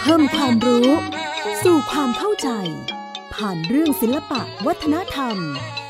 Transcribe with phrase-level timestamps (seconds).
[0.00, 0.88] เพิ่มความรู้
[1.64, 2.48] สู่ความเข้าใจ
[3.34, 5.36] ผ่านเรื่องศิลปะวัฒนธรรม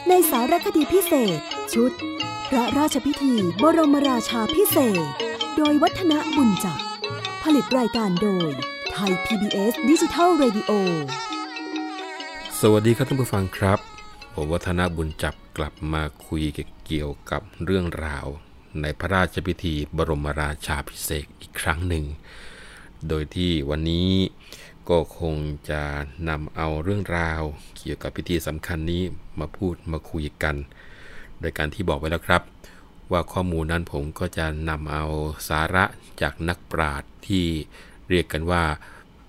[0.08, 1.38] ในสารคดีพิเศษ
[1.74, 1.92] ชุด
[2.48, 5.06] พระราชพิธีบรมราชาพิเศษ
[5.56, 6.80] โดยวัฒนบุญจัก
[7.42, 8.50] ผลิตรายการโดย
[8.92, 10.70] ไทย PBS ดิจิทัล Radio
[12.60, 13.78] สวัสดีครับท่านผู้ฟังครับ
[14.34, 16.42] ผมวัฒนบุญจับกลับมาคุย
[16.86, 18.26] เกี่ยวกับเรื่องราว
[18.82, 22.04] ในพระราชพิธีบรมราชาพิเศษอีกครั้งหนึ่ง
[23.08, 24.10] โดยที่วันนี้
[24.88, 25.34] ก็คง
[25.70, 25.82] จะ
[26.28, 27.42] นำเอาเรื่องราว
[27.76, 29.02] เกี่ยวกับพิธีสำคัญนี้
[29.40, 30.56] มาพูดมาคุยกัน
[31.40, 32.42] โดยการที่บอกไว้แล้วครับ
[33.12, 35.04] ว่าข้อมูลนั้นผมก็จะนำเอา
[35.48, 35.84] สาระ
[36.20, 37.46] จากนักปราชญ์ที่
[38.08, 38.64] เรียกกันว่า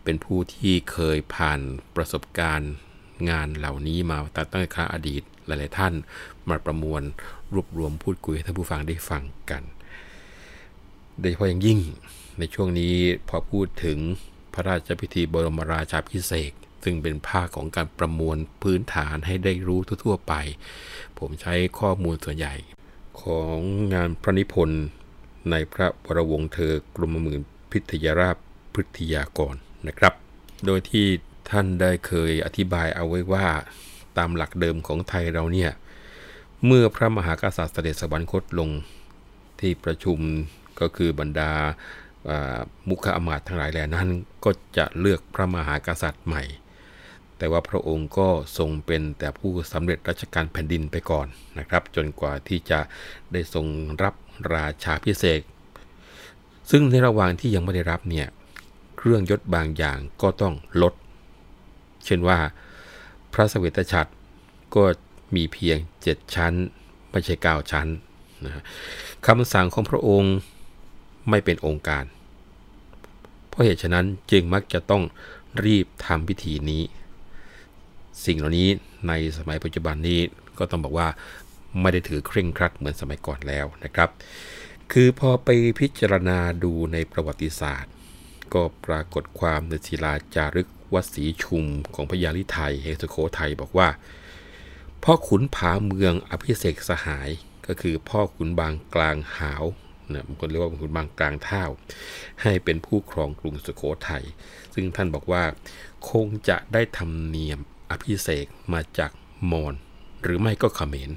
[0.03, 1.59] เป็นผู้ที่เคยผ่าน
[1.95, 2.73] ประสบการณ์
[3.29, 5.93] งานเหล่านี้มาตั้งแต่ครั้งอดีตหลาย ๆ ท่าน
[6.49, 7.01] มาประมวล
[7.53, 9.63] รวบรวมพูดคุยให้ท่านผู้ฟังได้ฟังกัน
[11.19, 11.79] โดยเฉพาะอย่างยิ่ง
[12.39, 12.95] ในช่วงนี้
[13.29, 13.97] พอพูดถึง
[14.53, 16.51] พระราชพิธีบรมราชาพิเศษ
[16.83, 20.33] ซึ่งเป็นภาคของการประมวลพื้นฐานให้ได้รู้ทั่วๆไป
[21.19, 22.55] ผมใช้ข้อมูลส่วนใหญ่
[23.21, 23.57] ของ
[23.93, 24.83] งานพระนิพนธ์
[25.51, 28.35] ในพระวรวงศ์เธอกรมหมื่นพิทยาราช
[28.73, 29.55] พฤทยากร
[29.87, 30.13] นะครับ
[30.65, 31.07] โดยที่
[31.49, 33.47] ท่านได้เคยอธิบายเอาไว้ว่า
[34.17, 35.71] ตามหลักเดิมของไทยเราเนี่ย
[36.65, 38.69] เมื่อพระมหากษัตริย์เสด็จสวรรคตลง
[39.59, 40.19] ที่ประชุม
[40.79, 41.51] ก็คือบรรดา
[42.87, 44.09] มุขอมาตย์ทั้งหลายแหล่นั้น
[44.43, 46.43] ก็จะเลือกพระมหากษัตริย์ใหม่
[47.37, 51.27] แต่ว่าพระองค์ก็ทรงเป็นแต่ผู้สำเร็จราชการแผ่นดินไปก่อน
[51.59, 52.79] นะครับ จนกว่าที่จะ
[53.31, 53.65] ได้ทรง
[54.03, 54.13] รับ
[54.53, 55.41] ราชาพิเศษ
[56.71, 58.27] ซึ่งในระหว่างที่ยังไม่ได้รับเนี่ย
[58.97, 60.93] เครื่องยศบางอย่างก็ต้องลด
[62.05, 62.37] เช่นว่า
[63.33, 64.11] พระสเวตฉัตร
[64.75, 64.83] ก็
[65.35, 65.77] มีเพียง
[66.15, 66.53] 7 ชั้น
[67.11, 67.87] ไม่ใช่ 9 ชั้น
[68.45, 68.63] นะ
[69.27, 70.35] คำสั่งของพระองค์
[71.29, 72.03] ไม่เป็นองค์การ
[73.47, 75.03] เพราะเหตุฉะนั้นจึงมักจะต้อง
[75.65, 76.83] รีบทำพิธีนี้
[78.25, 78.69] สิ่งเหล่านี้
[79.07, 80.19] ในสมัยปัจจุบันนี้
[80.57, 81.07] ก็ต้องบอกว่า
[81.81, 84.09] ไม่ได้ถือเคร่งครัดเหมือนสมัยก่อนแล้วนะครับ
[84.91, 87.93] คือพอไปพิจารณาดูในประวัติศาสตร์
[88.53, 91.65] ก็ปรากฏความในศิลาจารึกวัดศรีชุม
[91.95, 93.87] ของพญาลิไทยเฮสุโขทัยบอกว่า
[95.03, 97.29] พ่อขุนผาเมืองอภิเษกสหาย
[97.67, 99.63] ก็คือพ่อขุนบางกลางหาว
[100.11, 101.65] นะบางคนเรียกว่าขุนบางกลางเท่า
[102.41, 104.25] ให้เป็นผู้ครองกรุงสุโขทัย
[104.73, 105.43] ซึ่งท่านบอกว่า
[106.09, 107.59] คงจะได้ทำเนียม
[107.91, 109.11] อภิเษกมาจาก
[109.51, 109.73] มอญ
[110.23, 111.11] หรือไม่ก็เขมร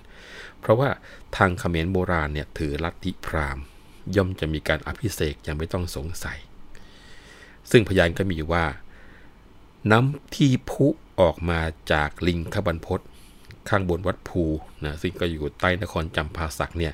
[0.61, 0.91] เพราะว่า
[1.37, 3.65] ทางเขมรโบราณเนี่ยถือลัทธิพราหมณ์
[4.17, 6.39] ย่อมจะมีการอภิเษกยังไม่ต้องสงสัย
[7.71, 8.65] ซึ่งพยานก็มีว่า
[9.91, 10.87] น้ำที่พุ
[11.21, 11.61] ออกมา
[11.93, 13.01] จากลิงขบันพศ
[13.70, 14.42] ข้างบนวัดภู
[14.84, 16.92] นะซึ่งก็อยู่ใต้นครจำพาสักเนี่ย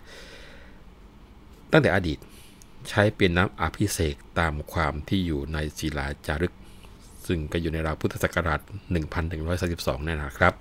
[1.72, 2.18] ตั้งแต่อดีต
[2.88, 6.54] ใช้เป็นน้ำอภิเษกตามความที่อยู่ในศิลาจารึก
[7.26, 8.60] ซึ่งก็อยู่ในราวพุทธศักราช
[9.34, 10.54] 1132นั่นนะครับ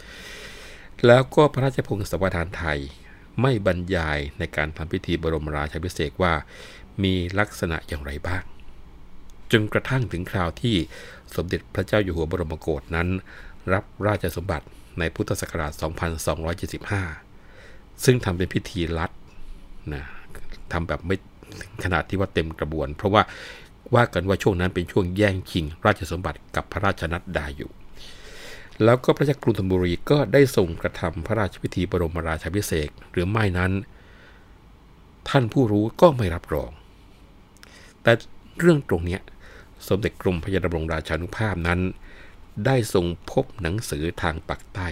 [1.05, 2.79] แล้วก็พระราชพงศาวดารไทย
[3.41, 6.33] ไม่บรรยายในการทำพิธีบรมราชาภิเศษว่า
[7.03, 8.43] มีลักษณะอย่างไรบ้าง
[9.51, 10.75] จนกระทั่งถึงคราวที่
[11.35, 13.07] สมเด็จพระเจ้าอยู่หัวบรมโกศนั้น
[13.73, 14.65] รับราชสมบัติ
[14.99, 15.71] ในพุทธศักราช
[17.07, 19.11] 2275 ซึ่งทำเป็นพิธีรัด
[19.93, 20.03] นะ
[20.71, 21.17] ทำแบบไม่
[21.83, 23.23] ขนาดที่ว่าเต็มกระบวน เพราะว่า
[23.95, 27.71] ว่ากันว่าช่วงนั้นเป็นช่วงแย่งชิง ราชสมบัติกับพระราชนัดดาอยู่
[28.83, 33.71] แล้วก็พระเจ้ากรุงธนบุรีก็ได้ทรงกระทำพระราชพิธีบรมราชาภิเศษหรือไม่นั้น
[35.29, 36.71] ท่านผู้รู้ก็ไม่รับรอง
[38.03, 38.11] แต่
[38.59, 39.19] เรื่องตรงนี้
[39.87, 41.79] สมเด็จกรมพระยาดำรงราชานุภาพนั้น
[42.65, 44.87] ได้ทรงพบหนังสือทางปักใต้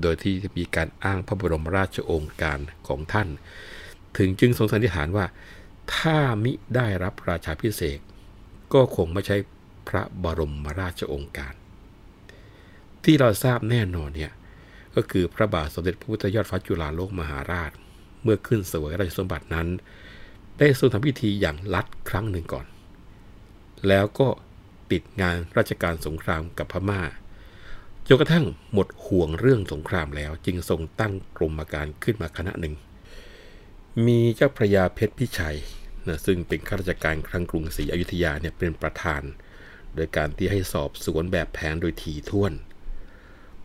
[0.00, 3.28] โดยที่มีการอ้างพระบรมราชโองการของท่าน
[4.16, 5.26] ถึงจึงทรงสันนิษฐานว่า
[5.96, 7.98] ถ้ามิได้รับราชาพิเศษ
[8.72, 9.36] ก็คงไม่ใช่
[9.88, 11.54] พระบรมราชโองการ
[13.04, 14.32] ที่เราทราบแน่นอนเนี่ย
[14.94, 17.70] ก็คือพระบาทสมเด็จพระพุทธยอดฟ้าจุฬาโลกมหาราช
[18.22, 19.68] เมื่อขึ้นเสวยราชสมบัตินั้น
[20.58, 22.66] ได้ทรงทำพิธีอย่างลัดครั้งหนึ่งก่อน
[23.88, 24.28] แล้วก็
[24.92, 27.02] ติดงานราชการสงครามกับพมา่า
[28.08, 32.74] จนกระทั่งหมดห่วงเรื่องสงครามแล้วจึงทรงตั้งกรมการขึ้นมาคณะหนึ่ง
[34.06, 35.58] มีเจ้าพระยาเพชรพิชัย
[36.06, 39.22] นะซึ่งเป็นข้าราชการครั้งกรุงศรีอยุธยาเนี่ยเป็นประธาน
[39.94, 42.52] โดยการที่ให้สอบสวนแบบแผนโดยถี่ถ้วน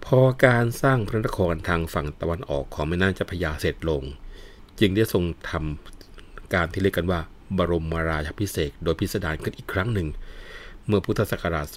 [0.06, 4.03] พอการสร้างพระนครทางฝั่งตะวันออกของแม่น้ำเจ้าพระยาเสร็จลง
[4.79, 7.19] จึงได้ทรงทำการที่เรียกกันว่า
[7.57, 10.07] บรมราชาพิเศษโดยพิสดารขึ้นอีกครั้งหนึ่ง
[10.91, 11.67] เมื่อพุทธศักราช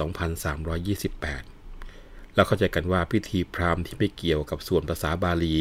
[1.56, 5.56] 2328 แล้วเข้าใจกันว่าพิธีพราหมณ์ที่ไม่เกี่ยวกับส่วนภาษาบาลี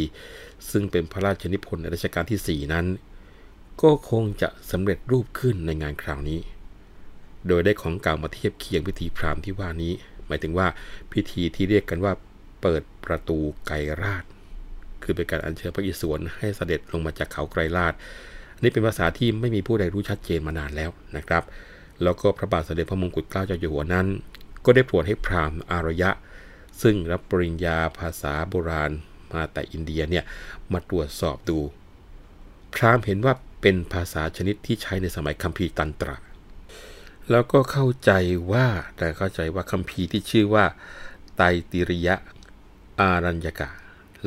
[0.71, 2.85] ซึ่งเป็นพระราชนิพนธ์ในรัชกาลที่ 4 นั้น
[3.81, 6.39] ก็คงจะสำเร็จรูปขึ้นในงานคราวนี้
[7.47, 9.94] โดยได้ของเก่ามาเทียบเคียงพิธีพราหมณ์ที่ว่านี้
[10.27, 10.67] หมายถึงว่า
[11.11, 12.13] พิธีที่เรียกกันว่า
[12.61, 14.23] เปิดประตูไกรราช
[15.03, 17.94] คือเป็นการอัญเชิญพระอิศวรให้เสด็จลงมาจากเขาไกรราช
[18.61, 21.44] นี่เป็นภาษาที่ไม่มีผู้ใดรู้ชัดเจนมานานแล้วนะครับ
[22.04, 24.07] แล้วก็พระบาทสมเด็จพระมงกุฎเกล้าเจ้าอยู่หัวนั้น
[24.66, 26.10] ก็ได้โปรดให้พราหมณ์อารยะ
[26.81, 28.92] ซึ่งรับปริญญาภาษาโบราณ
[29.34, 30.24] มาแต่อินเดียเนี่ย
[30.72, 31.60] มาตรวจสอบดู
[32.75, 36.18] พราหมณ์เห็นว่าเป็นภาษาชนิดที่ใช้ในสมัยคัมภีร์ตันตระ
[37.31, 38.12] แล้วก็เข้าใจ
[38.51, 38.68] ว่า
[38.98, 40.66] แต่เข้าใจว่าคัมภีร์ที่ชื่อว่า
[41.38, 41.42] ไต
[41.72, 42.16] ติริยะ
[43.00, 43.69] อารัญญกะ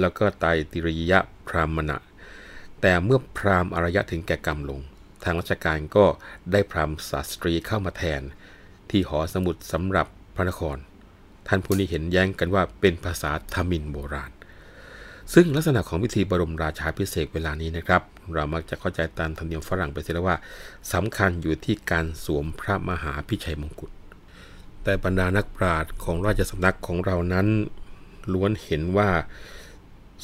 [0.00, 1.96] แล้วก็ไตติริยะพรามณะ
[2.80, 4.80] แต่เมื่อพราหมณ์อารยะถึงแก่กรรมลง
[5.26, 6.04] ทางราชการก็
[6.52, 8.22] ได้พราหมศาสตรีเข้ามาแทน
[8.90, 10.76] ที่หอสมุดสำหรับพระนคร
[11.48, 14.32] ท่านผู้นี้เห็นแย้งกันว่าเป็นภาษาทมินโบราณ
[15.34, 18.02] ซึ่งลักษณะของพิธีบรมราชาพิเศษเวลานี้นะครับ
[18.34, 20.36] เรามักจะเข้าใจตามธรรมเนียมฝรั่งไปเสียแล้วว่า
[20.92, 23.90] สำคัญอยู่ที่การสวมพระมหาพิชัยมงกุฎ
[24.82, 27.46] แต่บรรดานักปราชญ์ของราชสำนักของเรานั้น
[28.32, 29.10] ล้วนเห็นว่า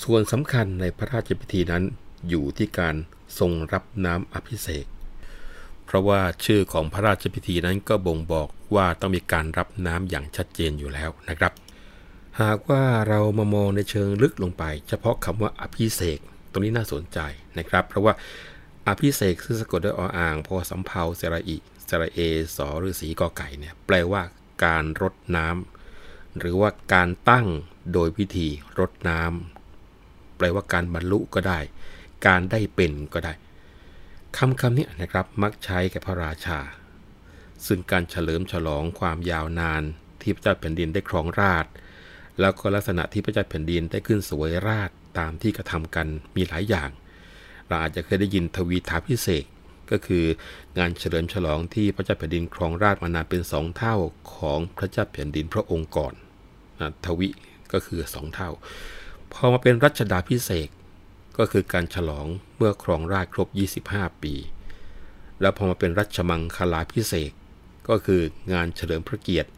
[0.02, 1.82] ส่วนสำคัญในพระราชพิธีนั้น
[2.28, 2.94] อยู่ที่การ
[3.38, 4.86] ทรงรับน้ำอภิเษก
[5.86, 11.52] เพราะว่าชื่อของพระราชพิธีนั้นก็บ่งบอกว่าต้องมีการรับน้ำอย่างชัดเจนอยู่แล้วนะครับ
[12.40, 16.20] หากว่าเรามามองในเชิงลึกลงไป เฉพาะคำว่าอภิเษก
[16.50, 17.18] ตรงนี้น่าสนใจ
[17.58, 18.12] นะครับ เพราะว่า
[18.86, 21.56] อภิเษกซึ่งสะกดด้วยออ่างพอสำเพาเสระอิ
[21.88, 22.18] สระเอ
[22.56, 24.22] สอหรือสีกอไก่เนี่ยแปลว่า
[24.64, 27.46] การรดน้ำหรือว่าการตั้ง
[27.92, 31.58] โดยพิธีรดน้ำแปลว่าการบรรลุก็ได้
[32.26, 33.32] การได้เป็นก็ได้
[34.38, 36.58] คำคำนี้นะครับมักใช้กับพระราชา
[37.66, 39.82] ซึ่งการเฉลิมฉลองความยาวนาน
[40.22, 41.66] ที่พระเจ้าแผ่นดินได้ครองราช
[42.40, 46.06] แล้วก็ลักษณะที่พระเจ้าแผ่นดินได้ขึ้นสวยราชตามที่กระทำกัน
[46.36, 46.90] มีหลายอย่าง
[47.66, 49.44] เราอาจจะเคยได้ยินทวีทาพิเศษ
[49.90, 50.24] ก็คือ
[50.78, 53.96] งานเฉลิมฉลองที่พระเจ้าแผ่นดินครองราชมานานเป็นสองเท่า
[54.36, 56.14] ของพระเจ้าแผ่นดินพระองค์ก่อน
[57.04, 57.28] ทวิ
[57.72, 58.50] ก็คือสองเท่า
[59.32, 60.68] พอมาเป็นรัชดาพิเศษ
[61.38, 62.26] ก็คือการฉลอง
[62.56, 63.48] เมื่อครองราชครบ
[63.84, 64.34] 25 ปี
[65.40, 67.32] แล้วพอมาเป็นรัชมังคลาพิเศษ
[67.88, 69.50] ก็คืองานเฉลิมพระเกียรติ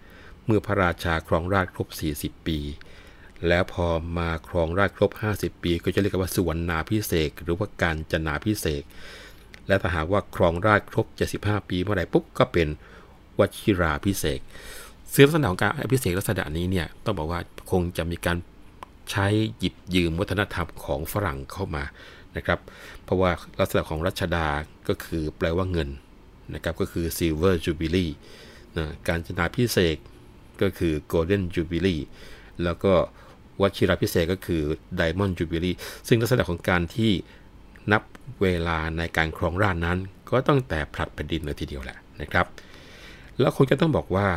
[0.47, 1.89] เมื่อพระราชาครองราชครบ
[2.19, 2.59] 40 ปี
[3.49, 3.87] แล้วพอ
[4.19, 8.83] มาครองราชครบ 50 ปี ก็จะเรียกว่าสุวรรณาพิเศษหรือว่าการจนาพิเศษ
[9.67, 11.07] และถ้าหากว่าครองราชครบ
[11.41, 12.69] 75 ปีเมื่อไหร่ปุ๊บก็เป็น
[13.39, 14.41] วชิราพิเศษ
[15.15, 18.37] ซึ่งลักษณะของการพิเศษลักษณะนี้เนี่ยต้องบอกว่าคงจะมีการ
[19.11, 19.27] ใช้
[19.59, 21.85] หยิบยืมวัฒนธรรมของฝรั่งเข้ามา
[22.37, 22.61] นะครับ
[23.05, 23.31] เพราะว่า
[23.61, 24.47] ลักษณะของรัชดา
[24.89, 25.89] ก็คือแปลว่าเงิน
[26.55, 28.13] นะครับก็คือ silver jubilee
[28.77, 29.97] นะการจนาพิเศษ
[30.63, 32.03] ก็คือ golden jubilee
[32.65, 32.93] แล้วก็
[33.63, 34.63] วัชิราพิเศษก็คือ
[35.01, 35.77] diamond jubilee
[36.09, 37.13] ซึ่งลักษณะของการที่
[37.93, 38.03] นับ
[38.43, 39.99] เวลาในการครองราชนั้น
[40.31, 42.47] ก็ตั้งแต่ผลัดแผ่นดินเลยทีเดียวแหละนะครับ
[43.41, 44.29] แล้วคงจะต้องบอกว่า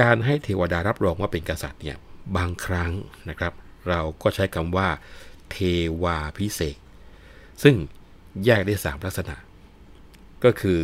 [0.00, 1.96] การให้เทวดารับรองว่าเป็นกษัตริย์เนี่ย
[2.36, 2.92] บางครั้ง
[3.30, 3.52] นะครับ
[3.88, 4.88] เราก็ใช้คำว่า
[5.50, 5.56] เท
[6.02, 6.76] วาพิเศษ
[7.62, 7.76] ซึ่ง
[8.44, 9.36] แยกได้ 3 ลักษณะ
[10.44, 10.80] ก็คือ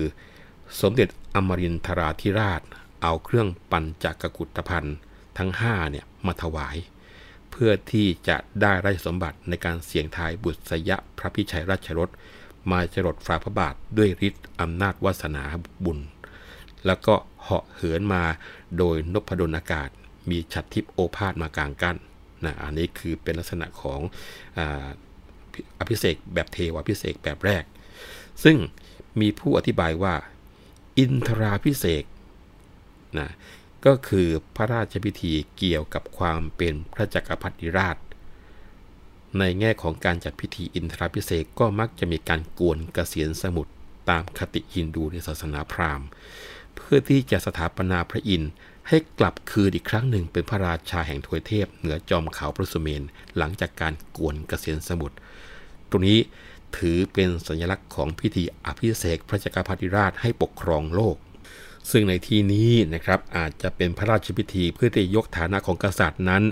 [0.80, 2.62] สมเด็จอมรินทราธิราช
[3.02, 4.96] เอาเครื่องปัญจกกุฏภัณฑ์
[5.38, 6.76] ทั้ง5เนี่ยมาถวาย
[7.50, 12.10] เพื่อที่จะได้ราชสมบัติในการเสี่ยงทายบุตรสยะพระพิชัยราชรถ
[12.70, 15.42] มาจรดฝ่าพระบาทด้วยฤทธิ์อำนาจวาสนา
[15.84, 15.98] บุญ
[16.86, 18.22] แล้วก็เหาะเหินมา
[18.78, 19.88] โดยนพดลอากาศ
[20.30, 21.98] มีฉัตรทิพโอภาสมากลางกัน้
[22.46, 24.00] นะอันนี้คือเป็นลักษณะของ
[25.78, 27.64] อภิเษกแบบเทวพิเศษแบบแรก
[28.44, 28.56] ซึ่ง
[29.20, 30.14] มีผู้อธิบายว่า
[30.98, 32.04] อินทราพิเศษ
[33.18, 33.30] นะ
[33.86, 37.96] ก็คือพระราชพิธีเกี่ยวกับความเป็นพระจักรพรรดิราช
[39.38, 43.72] ในแง่ของการจัดพิธีอินทราพิเศษก็มักจะมีการกวนกเกษียณสมุทร
[44.10, 46.08] ตามคติฮินดูในศาสนาพราหมณ์
[46.76, 48.52] เพื่อที่จะสถาปนาพระอินทร์
[48.88, 53.02] ให้กลับคืนอีกครั้งหนึ่งเป็นพระราชาแห่งทวยเทพ เหนือจอมเขาพระสุเมน
[53.36, 55.16] หลังจากการกวนกเกษียณสมุทร
[55.90, 56.18] ตรงนี้
[56.76, 61.16] ถือเป็นสัญลักษณ์ของพิธีอภิเษกพระจักรพรรดิราชให้ปกครองโลก
[61.90, 66.42] ซึ่งในที่นี้นะครับอาจจะเป็นพระราชพิธีเพื่อที่ยกฐานะของกษัตริย์นั้น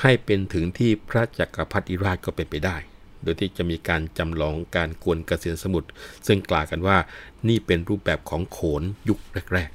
[0.00, 2.76] ให้เป็นถึงที่พระจักรพรรดิราชก็เป็นไปได้
[3.22, 5.88] โดยที่จะมีการจำลองการกวนกเกษียณสมุทร
[6.26, 6.98] ซึ่งกล่าวกันว่า
[7.48, 9.18] นี่เป็นรูปแบบของโขนยุค
[9.52, 9.70] แรก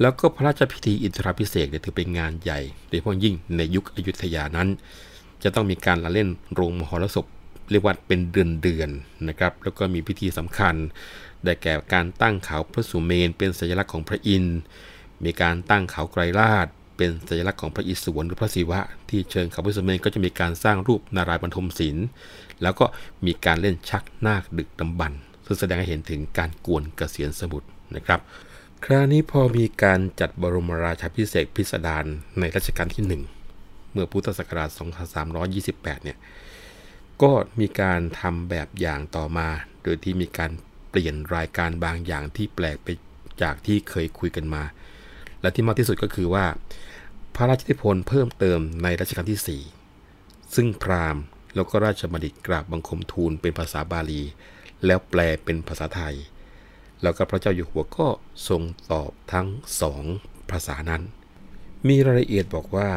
[0.00, 4.68] แล้วก็พระราชพิธีอินทรพิเศษเนี่ยถือเป็นงานใหญ่โดยเฉพาะยิ่งในยุคอยุธยานั้น
[5.42, 7.26] จะต้องมีการละเล่นโรงมหรสพ
[7.70, 8.90] เรียกว่าเป็นเดือนเดือน
[9.28, 10.74] นะครับ แล้วก็มีพิธีสำคัญ
[11.44, 14.58] ได้แก่การตั้งเขาพระสุเมน เป็นสัญลักษณ์ของพระอินทร์
[15.24, 22.06] มีการตั้งเขาไกรลาดเป็นสัญลักษณ์ของพระอิศวรหรือพระศิวะ ที่เชิงเขาพระสุเมนก็จะมีการสร้างรูปนารายบรรทมศิลป์
[22.62, 22.84] แล้วก็
[23.26, 25.12] มีการเล่นชักนาคดึกดำบรร
[25.44, 28.20] ซึ่งแสดงให้เห็นถึงการกวนเกษียณสมุทรนะครับ
[28.86, 32.04] คราวนี้พอมีการจัดบรมราชาพิเศษพิสดาร
[32.38, 34.70] ในรัชกาลที่ 1 เมื่อพุทธศักราช
[35.38, 36.18] 2328 เนี่ย
[37.22, 39.48] ก็มีการทำแบบอย่างต่อมา
[39.82, 40.50] โดยที่มีการ
[40.90, 42.88] เปลี่ยนรายการบางอย่างที่แปลกไป
[43.42, 44.62] จากที่เคยคุยกันมา
[45.40, 46.46] และที่มากที่สุดก็คือว่า
[47.34, 49.60] พระราชนิพนธ์เพิ่มเติมในรัชกาลที่
[50.06, 51.22] 4 ซึ่งพราหมณ์
[51.54, 54.22] แล้วก็ราชบัณฑิตกราบบังคมทูลเป็นภาษาบาลี
[54.86, 56.16] แล้วแปลเป็นภาษาไทย
[57.02, 58.08] แล้วก็พระเจ้าอยู่หัวก็
[58.48, 59.48] ทรงตอบทั้ง
[59.80, 60.04] สอง
[60.50, 61.02] ภาษานั้น
[61.88, 62.90] มีรายละเอียดบอกว่า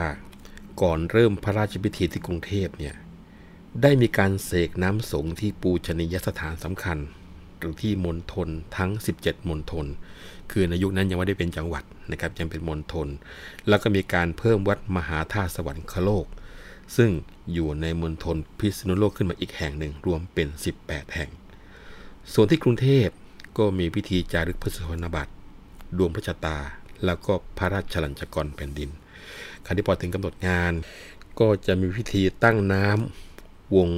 [0.82, 2.96] ก่อนเริ่มพระราชพิธีที่กรุงเทพเนี่ย
[3.82, 6.98] ได้มีการเสกน้ำสงที่ปูชนียสถานสำคัญ
[7.58, 9.86] หรือที่มณฑลทั้ง 17 มณฑล
[10.52, 13.08] คือในยุคนั้นยังไม่ได้เป็นจังหวัดนะครับยังเป็นมณฑล
[13.68, 16.26] แล้วก็มีการเพิ่มวัดมหาธาตุสวรรคโลก
[16.98, 17.12] ซึ่ง
[17.54, 20.48] อยู่ในมณฑลพิษณุโลกขึ้นมาอีกแห่งหนึ่งรวมเป็น
[20.82, 21.30] 18 แห่ง
[22.34, 23.08] ส่วนที่กรุงเทพ
[23.58, 25.34] ก็มีพิธีจารึกพระสุวรรณบัตร
[25.98, 26.58] ดวงพระชะตา
[27.06, 28.90] แล้วก็พระราชลัญจกรแผ่นดิน
[29.66, 30.74] ครั้ที่พอถึงกำหนดงาน
[31.40, 33.90] ก็จะมีพิธีตั้งน้ำวง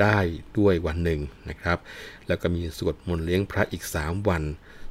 [0.00, 0.18] ได้
[0.58, 1.78] ด้วยวันหนึ่งนะครับ
[2.26, 4.42] แล้วก็มีสวดมนต์เลี้ยงพระอีก 3 วัน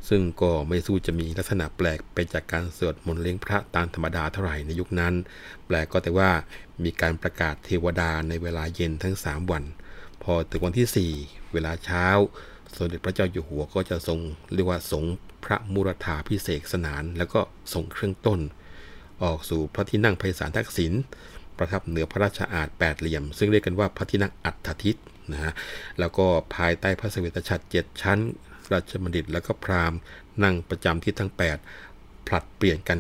[0.10, 5.14] ซึ่งก็ไม่สู้จะมีลักษณะแปลกไปจากการสวดมนต์เลี้ยงพระตามธรรมดาเท่าไหร่ในยุคนั้น
[5.66, 6.32] แปลกก็แต่ว่า
[6.84, 9.64] มีการประกาศเทวดาในเวลาเย็นทั้ง 3 วัน
[10.24, 12.08] พอถึงวันที่ 4 เวลาเช้า
[12.78, 14.20] สมเด็จพระเจ้าอยู่หัวก็จะทรง
[14.54, 15.04] เรียกว่าสง
[15.46, 17.40] พระมุรธาพิเศษสนาน แล้วก็
[17.74, 18.40] ส่งเครื่องต้น
[19.24, 20.94] ออกสู่พระที่นั่งไพศาลทักษิณ
[21.58, 24.96] ประทับเหนือพระราชอาณแปดเหลี่ยม ซึ่งเรียกกันว่าพระที่นั่งอัฏฐทิศ
[25.32, 25.54] นะฮะ
[26.00, 26.26] แล้วก็
[26.56, 28.20] ภายใต้พระเสวตฉัตรเจ็ดชั้น
[28.74, 30.00] ราชบัณฑิตแล้วก็พราหมณ์
[30.44, 31.32] นั่งประจำทิศทั้ง
[31.78, 33.00] 8 ผลัดเปลี่ยนกัน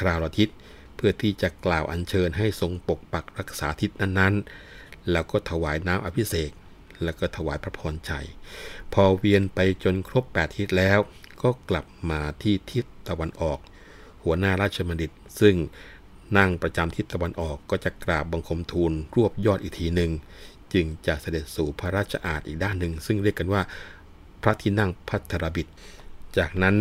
[0.00, 0.48] คราวละทิศ
[0.96, 6.50] เพื่อที่จะกล่าวอัญเชิญให้ทรงปกปักรักษาทิศนั้นๆ แล้วก็ถวายน้ำอภิเษก
[7.04, 8.26] แล้วก็ถวายพระพรชัย
[8.92, 10.98] พอเวียนไปจนครบ 8 ทิศแล้ว
[11.42, 13.58] ก็กลับมาที่ทิศตะวันออก
[14.24, 15.56] หัวหน้าราชบัณฑิต ซึ่ง
[16.38, 20.10] นั่งประจำทิศตะวันออกก็จะกราบบังคมทูลรวบยอดอีกทีหนึ่ง
[20.72, 23.62] จึงจะเสด็จสู่พระราชอาณอีกด้านหนึ่ง ซึ่งเรียกกันว่า
[24.42, 25.66] พระที่นั่งพัทรบิด
[26.38, 26.76] จากนั้น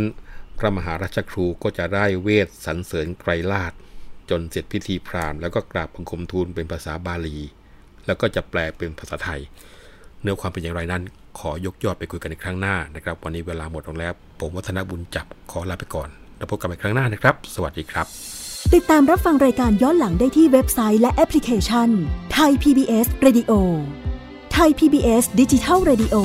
[0.57, 3.73] พระมหาราชครูก็จะได้เวทสรรเสริญไกรลาด
[4.29, 7.37] จนเสร็จพิธีพราหมณ์แล้วก็กราบบังคมทูลเป็นภาษาบาลี
[8.05, 9.41] แล้วก็จะแปลเป็นภาษาไทย
[10.23, 11.03] เนื้อความเป็นอย่างไรนั้น
[11.39, 18.05] ขอยกยอดไปคุยกันในครั้งหน้านะครับ วันนี้เวลาหมดลงแล้ว ผมวัฒนบุญจับขอลาไปก่อน แล้วพบกันในครั้งหน้านะครับ สวัสดีครับ
[18.73, 21.89] ติดตามรับฟังรายการย้อนหลังได้ที่เว็บไซต์และแอปพลิเคชัน
[22.33, 23.51] ไทย PBS Radio
[24.53, 26.15] ไทย PBS ดิจิทัล Radio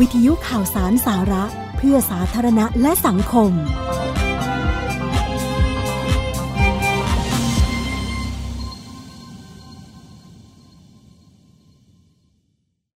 [0.00, 1.44] วิทยุข่าวสารสาระ
[1.76, 3.52] เพื่อสาธารณะและสังคม